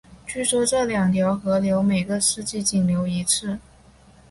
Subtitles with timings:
[0.25, 3.59] 据说这两条河流每个世纪仅流一次。